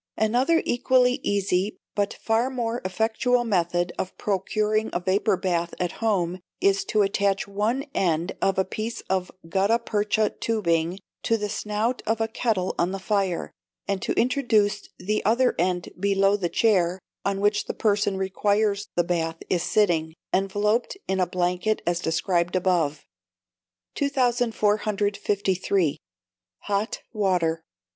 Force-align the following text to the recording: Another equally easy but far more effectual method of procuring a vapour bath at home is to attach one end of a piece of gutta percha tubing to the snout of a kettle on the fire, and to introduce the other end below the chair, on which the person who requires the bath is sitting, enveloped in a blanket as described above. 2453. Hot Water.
Another 0.17 0.63
equally 0.65 1.19
easy 1.21 1.77
but 1.93 2.15
far 2.15 2.49
more 2.49 2.81
effectual 2.83 3.43
method 3.43 3.93
of 3.99 4.17
procuring 4.17 4.89
a 4.93 4.99
vapour 4.99 5.37
bath 5.37 5.75
at 5.79 5.91
home 6.01 6.39
is 6.59 6.83
to 6.85 7.03
attach 7.03 7.47
one 7.47 7.83
end 7.93 8.35
of 8.41 8.57
a 8.57 8.65
piece 8.65 9.01
of 9.11 9.31
gutta 9.47 9.77
percha 9.77 10.31
tubing 10.39 10.97
to 11.21 11.37
the 11.37 11.49
snout 11.49 12.01
of 12.07 12.19
a 12.19 12.27
kettle 12.27 12.73
on 12.79 12.89
the 12.91 12.97
fire, 12.97 13.51
and 13.87 14.01
to 14.01 14.19
introduce 14.19 14.89
the 14.97 15.23
other 15.23 15.53
end 15.59 15.89
below 15.99 16.35
the 16.35 16.49
chair, 16.49 16.97
on 17.23 17.39
which 17.39 17.65
the 17.65 17.73
person 17.75 18.15
who 18.15 18.21
requires 18.21 18.87
the 18.95 19.03
bath 19.03 19.37
is 19.51 19.61
sitting, 19.61 20.15
enveloped 20.33 20.97
in 21.07 21.19
a 21.19 21.27
blanket 21.27 21.79
as 21.85 21.99
described 21.99 22.55
above. 22.55 23.05
2453. 23.93 25.99
Hot 26.61 27.01
Water. 27.13 27.61